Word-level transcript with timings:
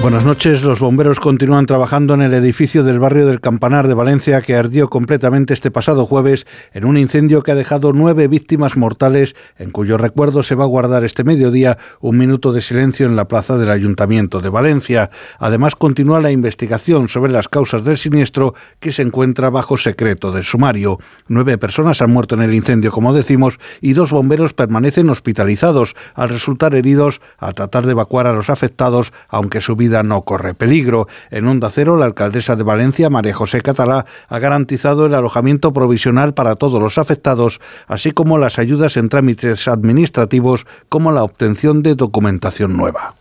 Buenas 0.00 0.24
noches. 0.24 0.62
Los 0.62 0.78
bomberos 0.78 1.18
continúan 1.18 1.66
trabajando 1.66 2.14
en 2.14 2.22
el 2.22 2.32
edificio 2.32 2.84
del 2.84 3.00
barrio 3.00 3.26
del 3.26 3.40
Campanar 3.40 3.88
de 3.88 3.94
Valencia 3.94 4.40
que 4.42 4.54
ardió 4.54 4.88
completamente 4.88 5.52
este 5.52 5.72
pasado 5.72 6.06
jueves 6.06 6.46
en 6.72 6.84
un 6.84 6.96
incendio 6.96 7.42
que 7.42 7.50
ha 7.50 7.56
dejado 7.56 7.92
nueve 7.92 8.28
víctimas 8.28 8.76
mortales, 8.76 9.34
en 9.58 9.70
cuyo 9.70 9.98
recuerdo 9.98 10.44
se 10.44 10.54
va 10.54 10.64
a 10.64 10.68
guardar 10.68 11.02
este 11.02 11.24
mediodía 11.24 11.78
un 12.00 12.16
minuto 12.16 12.52
de 12.52 12.60
silencio 12.60 13.06
en 13.06 13.16
la 13.16 13.26
plaza 13.26 13.58
del 13.58 13.70
Ayuntamiento 13.70 14.40
de 14.40 14.48
Valencia. 14.48 15.10
Además, 15.40 15.74
continúa 15.74 16.20
la 16.20 16.30
investigación 16.30 17.08
sobre 17.08 17.32
las 17.32 17.48
causas 17.48 17.84
del 17.84 17.98
siniestro 17.98 18.54
que 18.78 18.92
se 18.92 19.02
encuentra 19.02 19.50
bajo 19.50 19.76
secreto 19.76 20.30
de 20.30 20.44
sumario. 20.44 21.00
Nueve 21.26 21.58
personas 21.58 22.00
han 22.02 22.12
muerto 22.12 22.36
en 22.36 22.42
el 22.42 22.54
incendio, 22.54 22.92
como 22.92 23.12
decimos, 23.12 23.58
y 23.80 23.94
dos 23.94 24.12
bomberos 24.12 24.54
permanecen 24.54 25.10
hospitalizados 25.10 25.96
al 26.14 26.28
resultar 26.28 26.76
heridos 26.76 27.20
al 27.36 27.54
tratar 27.54 27.84
de 27.84 27.92
evacuar 27.92 28.28
a 28.28 28.32
los 28.32 28.48
afectados, 28.48 29.12
aunque 29.28 29.60
su 29.60 29.74
vida 29.74 29.87
no 29.88 30.22
corre 30.22 30.54
peligro. 30.54 31.06
En 31.30 31.46
Onda 31.46 31.70
Cero, 31.70 31.96
la 31.96 32.06
alcaldesa 32.06 32.56
de 32.56 32.62
Valencia, 32.62 33.10
María 33.10 33.34
José 33.34 33.62
Catalá, 33.62 34.04
ha 34.28 34.38
garantizado 34.38 35.06
el 35.06 35.14
alojamiento 35.14 35.72
provisional 35.72 36.34
para 36.34 36.56
todos 36.56 36.80
los 36.82 36.98
afectados, 36.98 37.60
así 37.86 38.12
como 38.12 38.38
las 38.38 38.58
ayudas 38.58 38.96
en 38.96 39.08
trámites 39.08 39.68
administrativos 39.68 40.66
como 40.88 41.12
la 41.12 41.22
obtención 41.22 41.82
de 41.82 41.94
documentación 41.94 42.76
nueva 42.76 43.14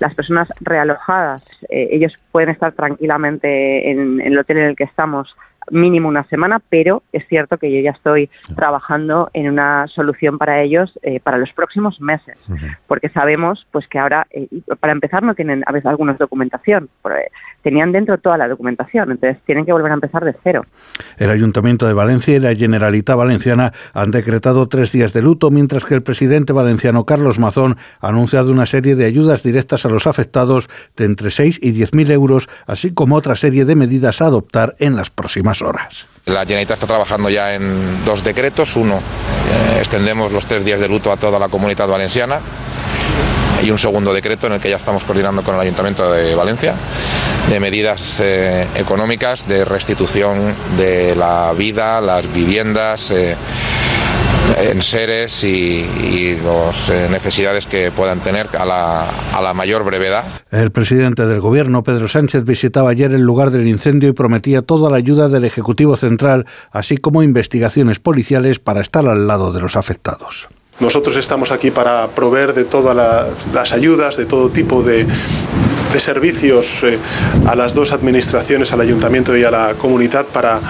las 0.00 0.14
personas 0.14 0.48
realojadas, 0.60 1.42
eh, 1.70 1.88
ellos 1.92 2.12
pueden 2.30 2.50
estar 2.50 2.72
tranquilamente 2.72 3.90
en, 3.90 4.20
el 4.20 4.36
hotel 4.38 4.58
en 4.58 4.64
el 4.64 4.76
que 4.76 4.84
estamos 4.84 5.34
mínimo 5.70 6.08
una 6.08 6.24
semana, 6.24 6.60
pero 6.68 7.02
es 7.12 7.26
cierto 7.28 7.58
que 7.58 7.72
yo 7.72 7.80
ya 7.80 7.90
estoy 7.90 8.30
trabajando 8.54 9.30
en 9.32 9.48
una 9.48 9.86
solución 9.88 10.38
para 10.38 10.62
ellos 10.62 10.98
eh, 11.02 11.20
para 11.20 11.38
los 11.38 11.52
próximos 11.52 12.00
meses, 12.00 12.38
porque 12.86 13.08
sabemos 13.08 13.66
pues 13.70 13.86
que 13.88 13.98
ahora, 13.98 14.26
eh, 14.30 14.48
para 14.80 14.92
empezar, 14.92 15.22
no 15.22 15.34
tienen 15.34 15.62
a 15.66 15.72
veces 15.72 15.86
algunos 15.86 16.18
documentación, 16.18 16.88
tenían 17.64 17.92
dentro 17.92 18.18
toda 18.18 18.36
la 18.36 18.46
documentación, 18.46 19.10
entonces 19.10 19.42
tienen 19.46 19.64
que 19.64 19.72
volver 19.72 19.90
a 19.90 19.94
empezar 19.94 20.22
de 20.22 20.36
cero. 20.44 20.62
El 21.16 21.30
Ayuntamiento 21.30 21.86
de 21.86 21.94
Valencia 21.94 22.36
y 22.36 22.38
la 22.38 22.54
Generalitat 22.54 23.16
Valenciana 23.16 23.72
han 23.94 24.10
decretado 24.10 24.68
tres 24.68 24.92
días 24.92 25.14
de 25.14 25.22
luto, 25.22 25.50
mientras 25.50 25.84
que 25.86 25.94
el 25.94 26.02
presidente 26.02 26.52
valenciano 26.52 27.06
Carlos 27.06 27.38
Mazón 27.38 27.78
ha 28.00 28.08
anunciado 28.08 28.52
una 28.52 28.66
serie 28.66 28.94
de 28.94 29.06
ayudas 29.06 29.42
directas 29.42 29.86
a 29.86 29.88
los 29.88 30.06
afectados 30.06 30.68
de 30.94 31.06
entre 31.06 31.30
6 31.30 31.58
y 31.62 31.72
10 31.72 31.94
mil 31.94 32.10
euros, 32.10 32.48
así 32.66 32.92
como 32.92 33.16
otra 33.16 33.34
serie 33.34 33.64
de 33.64 33.74
medidas 33.74 34.20
a 34.20 34.26
adoptar 34.26 34.76
en 34.78 34.94
las 34.94 35.10
próximas 35.10 35.62
horas. 35.62 36.06
La 36.26 36.40
Generalitat 36.40 36.74
está 36.74 36.86
trabajando 36.86 37.30
ya 37.30 37.54
en 37.54 38.04
dos 38.04 38.22
decretos. 38.22 38.76
Uno, 38.76 38.96
eh, 38.96 39.78
extendemos 39.78 40.30
los 40.32 40.44
tres 40.46 40.64
días 40.64 40.80
de 40.80 40.88
luto 40.88 41.10
a 41.10 41.16
toda 41.16 41.38
la 41.38 41.48
comunidad 41.48 41.88
valenciana 41.88 42.40
y 43.62 43.70
un 43.70 43.78
segundo 43.78 44.12
decreto 44.12 44.46
en 44.46 44.54
el 44.54 44.60
que 44.60 44.70
ya 44.70 44.76
estamos 44.76 45.04
coordinando 45.04 45.42
con 45.42 45.54
el 45.54 45.60
Ayuntamiento 45.60 46.10
de 46.10 46.34
Valencia 46.34 46.74
de 47.48 47.60
medidas 47.60 48.20
eh, 48.20 48.66
económicas 48.74 49.46
de 49.46 49.64
restitución 49.64 50.54
de 50.76 51.14
la 51.16 51.52
vida, 51.56 52.00
las 52.00 52.30
viviendas. 52.32 53.10
Eh, 53.10 53.36
en 54.58 54.82
seres 54.82 55.42
y, 55.42 56.36
las 56.36 56.90
eh, 56.90 57.08
necesidades 57.10 57.66
que 57.66 57.90
puedan 57.90 58.20
tener 58.20 58.48
a 58.56 58.64
la, 58.64 59.08
a 59.32 59.40
la 59.40 59.54
mayor 59.54 59.84
brevedad. 59.84 60.24
El 60.50 60.70
presidente 60.70 61.26
del 61.26 61.40
Gobierno, 61.40 61.82
Pedro 61.82 62.08
Sánchez, 62.08 62.44
visitaba 62.44 62.90
ayer 62.90 63.12
el 63.12 63.22
lugar 63.22 63.50
del 63.50 63.66
incendio 63.66 64.10
y 64.10 64.12
prometía 64.12 64.62
toda 64.62 64.90
la 64.90 64.98
ayuda 64.98 65.28
del 65.28 65.44
Ejecutivo 65.44 65.96
Central, 65.96 66.46
así 66.70 66.98
como 66.98 67.22
investigaciones 67.22 68.00
policiales 68.00 68.58
para 68.58 68.80
estar 68.80 69.06
al 69.06 69.26
lado 69.26 69.52
de 69.52 69.60
los 69.60 69.76
afectados. 69.76 70.48
Nosotros 70.80 71.16
estamos 71.16 71.52
aquí 71.52 71.70
para 71.70 72.08
proveer 72.08 72.52
de 72.52 72.64
todas 72.64 72.96
las 73.52 73.72
ayudas, 73.72 74.16
de 74.16 74.26
todo 74.26 74.50
tipo 74.50 74.82
de, 74.82 75.06
servicios 75.98 76.82
eh, 76.82 76.98
a 77.46 77.54
las 77.54 77.76
dos 77.76 77.92
administraciones, 77.92 78.72
al 78.72 78.80
ayuntamiento 78.80 79.36
y 79.36 79.44
a 79.44 79.50
la 79.52 79.74
comunidad, 79.74 80.26
para, 80.26 80.60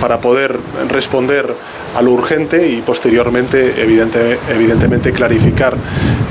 para 0.00 0.22
poder 0.22 0.58
responder 0.88 1.54
a 1.94 2.00
lo 2.00 2.12
urgente 2.12 2.66
y 2.68 2.80
posteriormente, 2.80 3.82
evidente, 3.82 4.38
evidentemente, 4.48 5.12
clarificar 5.12 5.76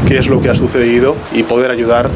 qué 0.08 0.18
es 0.18 0.28
lo 0.28 0.42
que 0.42 0.50
ha 0.50 0.56
sucedido 0.56 1.16
y 1.32 1.44
poder 1.44 1.70
ayudar 1.70 2.10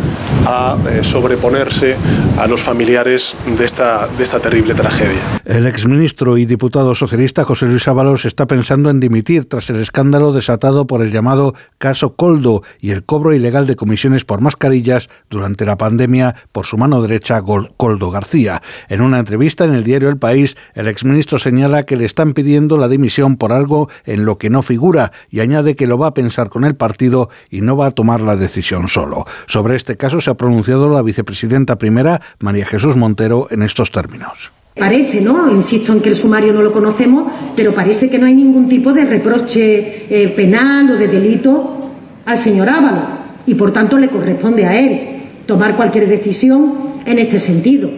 a 0.46 0.78
eh, 0.90 1.04
sobreponerse 1.04 1.96
a 2.38 2.48
los 2.48 2.62
familiares 2.62 3.36
de 3.58 3.66
esta, 3.66 4.08
de 4.08 4.24
esta 4.24 4.40
terrible 4.40 4.74
tragedia. 4.74 5.22
El 5.46 5.66
exministro 5.68 6.38
y 6.38 6.46
diputado 6.46 6.96
socialista 6.96 7.46
José 7.46 7.66
Luis 7.66 7.88
Ábalos 7.88 8.26
está 8.26 8.48
pensando 8.48 8.90
en 8.90 9.00
dimitir 9.00 9.48
tras 9.48 9.70
el 9.70 9.78
escándalo 9.78 10.34
desatado 10.34 10.88
por 10.88 11.02
el 11.02 11.12
llamado 11.12 11.54
caso 11.78 12.16
Coldo 12.16 12.64
y 12.80 12.92
el 12.92 13.04
cobro 13.04 13.34
ilegal 13.34 13.68
de 13.68 13.76
comisiones 13.76 14.26
por 14.26 14.42
mascarillas 14.42 15.10
durante 15.30 15.66
la 15.66 15.78
pandemia 15.78 16.36
por 16.52 16.66
su 16.66 16.78
mano 16.78 17.02
derecha 17.02 17.42
Coldo 17.42 18.12
García. 18.12 18.62
En 18.90 19.02
una 19.02 19.20
entrevista 19.20 19.66
en 19.66 19.74
el 19.74 19.84
diario 19.84 20.10
El 20.10 20.18
País, 20.18 20.58
el 20.74 20.88
exministro 20.88 21.40
señala 21.40 21.84
que 21.84 21.96
le 21.96 22.06
están 22.06 22.34
pidiendo 22.34 22.78
la 22.78 22.88
dimisión 22.88 23.38
por 23.38 23.54
algo 23.54 23.90
en 24.06 24.26
lo 24.26 24.38
que 24.38 24.50
no 24.50 24.64
figura 24.64 25.12
y 25.30 25.40
añade 25.40 25.76
que 25.76 25.88
lo 25.88 25.98
va 25.98 26.08
a 26.08 26.14
pensar 26.14 26.50
con 26.50 26.64
el 26.64 26.76
partido 26.76 27.30
y 27.50 27.62
no 27.62 27.78
va 27.78 27.88
a 27.88 27.92
tomar 27.92 28.22
la 28.22 28.36
decisión 28.36 28.88
solo. 28.88 29.26
Sobre 29.48 29.76
este 29.76 29.98
caso 29.98 30.22
se 30.22 30.33
ha 30.34 30.38
pronunciado 30.38 30.90
la 30.90 31.02
vicepresidenta 31.02 31.78
primera, 31.78 32.22
María 32.40 32.66
Jesús 32.66 32.96
Montero, 32.96 33.48
en 33.50 33.64
estos 33.64 33.92
términos. 33.92 34.52
Parece, 34.76 35.22
¿no? 35.22 35.52
Insisto 35.52 35.94
en 35.94 36.02
que 36.02 36.10
el 36.10 36.16
sumario 36.16 36.52
no 36.52 36.62
lo 36.62 36.72
conocemos, 36.72 37.32
pero 37.56 37.74
parece 37.76 38.10
que 38.10 38.18
no 38.18 38.26
hay 38.26 38.34
ningún 38.34 38.68
tipo 38.68 38.92
de 38.92 39.06
reproche 39.06 40.08
eh, 40.10 40.30
penal 40.30 40.90
o 40.92 40.96
de 40.96 41.08
delito 41.08 41.92
al 42.26 42.38
señor 42.38 42.70
Ávalo 42.70 43.08
y 43.46 43.54
por 43.56 43.72
tanto 43.72 44.00
le 44.00 44.08
corresponde 44.08 44.66
a 44.66 44.80
él 44.80 45.22
tomar 45.46 45.76
cualquier 45.76 46.08
decisión 46.08 47.02
en 47.06 47.20
este 47.20 47.40
sentido. 47.40 47.90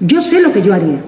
Yo 0.00 0.22
sé 0.22 0.40
lo 0.40 0.52
que 0.52 0.62
yo 0.62 0.72
haría. 0.72 1.02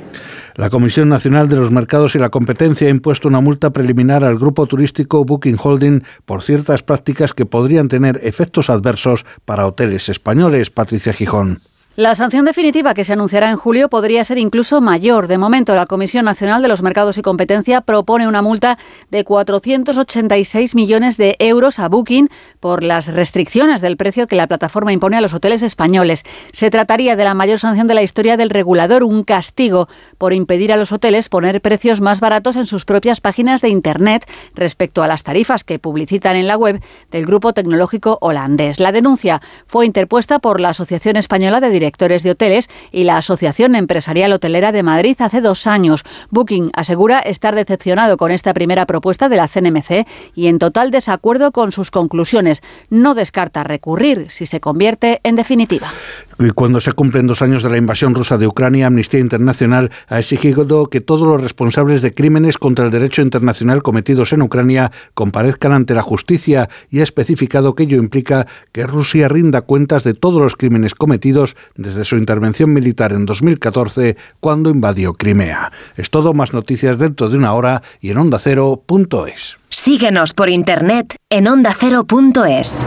La 0.61 0.69
Comisión 0.69 1.09
Nacional 1.09 1.49
de 1.49 1.57
los 1.57 1.71
Mercados 1.71 2.15
y 2.15 2.19
la 2.19 2.29
Competencia 2.29 2.87
ha 2.87 2.91
impuesto 2.91 3.29
una 3.29 3.41
multa 3.41 3.71
preliminar 3.71 4.25
al 4.25 4.39
grupo 4.39 4.67
turístico 4.67 5.25
Booking 5.25 5.57
Holding 5.59 6.03
por 6.27 6.43
ciertas 6.43 6.83
prácticas 6.83 7.33
que 7.33 7.47
podrían 7.47 7.89
tener 7.89 8.21
efectos 8.23 8.69
adversos 8.69 9.25
para 9.47 9.67
hoteles 9.67 10.11
españoles. 10.11 10.69
Patricia 10.69 11.15
Gijón. 11.15 11.63
La 12.01 12.15
sanción 12.15 12.47
definitiva 12.47 12.95
que 12.95 13.05
se 13.05 13.13
anunciará 13.13 13.51
en 13.51 13.59
julio 13.59 13.91
podría 13.91 14.25
ser 14.25 14.39
incluso 14.39 14.81
mayor. 14.81 15.27
De 15.27 15.37
momento, 15.37 15.77
la 15.77 15.85
Comisión 15.85 16.25
Nacional 16.25 16.63
de 16.63 16.69
los 16.69 16.81
Mercados 16.81 17.19
y 17.19 17.21
Competencia 17.21 17.83
propone 17.83 18.27
una 18.27 18.41
multa 18.41 18.79
de 19.11 19.23
486 19.23 20.75
millones 20.75 21.19
de 21.19 21.37
euros 21.39 21.79
a 21.79 21.91
Booking 21.91 22.31
por 22.59 22.85
las 22.85 23.09
restricciones 23.09 23.83
del 23.83 23.99
precio 23.99 24.27
que 24.29 24.37
la 24.37 24.47
plataforma 24.47 24.95
impone 24.95 25.19
a 25.19 25.21
los 25.21 25.35
hoteles 25.35 25.61
españoles. 25.61 26.23
Se 26.53 26.71
trataría 26.71 27.17
de 27.17 27.25
la 27.25 27.35
mayor 27.35 27.59
sanción 27.59 27.87
de 27.87 27.93
la 27.93 28.03
historia 28.03 28.39
del 28.39 28.49
regulador, 28.49 29.05
un 29.05 29.23
castigo 29.23 29.87
por 30.17 30.33
impedir 30.33 30.73
a 30.73 30.79
los 30.79 30.93
hoteles 30.93 31.29
poner 31.29 31.61
precios 31.61 32.01
más 32.01 32.19
baratos 32.19 32.57
en 32.57 32.65
sus 32.65 32.87
propias 32.87 33.21
páginas 33.21 33.61
de 33.61 33.69
Internet 33.69 34.27
respecto 34.55 35.03
a 35.03 35.07
las 35.07 35.23
tarifas 35.23 35.65
que 35.65 35.79
publicitan 35.79 36.37
en 36.37 36.47
la 36.47 36.57
web 36.57 36.83
del 37.11 37.27
grupo 37.27 37.53
tecnológico 37.53 38.17
holandés. 38.23 38.81
La 38.81 38.91
denuncia 38.91 39.43
fue 39.67 39.85
interpuesta 39.85 40.39
por 40.39 40.61
la 40.61 40.71
Asociación 40.71 41.17
Española 41.17 41.61
de 41.61 41.69
directores 41.69 41.90
de 41.99 42.31
hoteles 42.31 42.69
y 42.93 43.05
la 43.05 43.17
Asociación 43.17 43.75
Empresarial 43.75 44.33
Hotelera 44.33 44.73
de 44.73 44.83
Madrid 44.83 45.17
hace 45.19 45.41
dos 45.41 45.67
años. 45.67 46.03
Booking 46.31 46.71
asegura 46.75 47.19
estar 47.19 47.55
decepcionado 47.55 48.17
con 48.17 48.31
esta 48.31 48.55
primera 48.55 48.87
propuesta 48.87 49.29
de 49.29 49.37
la 49.37 49.49
CNMC 49.49 50.07
y 50.35 50.47
en 50.47 50.59
total 50.59 50.91
desacuerdo 50.91 51.53
con 51.53 51.73
sus 51.73 51.91
conclusiones. 51.91 52.63
No 52.89 53.15
descarta 53.15 53.65
recurrir 53.65 54.31
si 54.31 54.47
se 54.47 54.61
convierte 54.61 55.21
en 55.25 55.37
definitiva. 55.37 55.89
Y 56.41 56.53
cuando 56.53 56.81
se 56.81 56.95
cumplen 56.95 57.27
dos 57.27 57.43
años 57.43 57.63
de 57.63 57.69
la 57.69 57.77
invasión 57.77 58.15
rusa 58.15 58.39
de 58.39 58.47
Ucrania, 58.47 58.87
Amnistía 58.87 59.21
Internacional 59.21 59.91
ha 60.09 60.21
exigido 60.21 60.87
que 60.87 61.03
todos 61.03 61.29
los 61.29 61.39
responsables 61.39 62.01
de 62.01 62.15
crímenes 62.15 62.57
contra 62.57 62.87
el 62.87 62.91
derecho 62.91 63.21
internacional 63.21 63.83
cometidos 63.83 64.33
en 64.33 64.41
Ucrania 64.41 64.91
comparezcan 65.13 65.73
ante 65.73 65.93
la 65.93 66.01
justicia 66.01 66.71
y 66.91 67.01
ha 67.01 67.03
especificado 67.03 67.75
que 67.75 67.83
ello 67.83 67.99
implica 67.99 68.47
que 68.73 68.87
Rusia 68.87 69.29
rinda 69.29 69.61
cuentas 69.61 70.03
de 70.03 70.15
todos 70.15 70.41
los 70.41 70.57
crímenes 70.57 70.95
cometidos 70.95 71.57
desde 71.77 72.07
su 72.07 72.17
intervención 72.17 72.73
militar 72.73 73.13
en 73.13 73.27
2014 73.27 74.17
cuando 74.41 74.71
invadió 74.71 75.13
Crimea. 75.13 75.71
Es 75.99 76.09
todo, 76.09 76.33
más 76.33 76.55
noticias 76.55 76.99
dentro 76.99 77.29
de 77.29 77.37
una 77.37 77.53
hora 77.53 77.83
y 78.01 78.13
en 78.13 78.17
ondacero.es. 78.17 79.59
Síguenos 79.69 80.33
por 80.33 80.49
internet 80.49 81.17
en 81.29 81.49
ondacero.es. 81.49 82.87